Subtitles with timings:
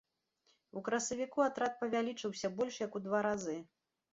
[0.79, 3.57] У красавіку атрад павялічыўся больш як у два разы.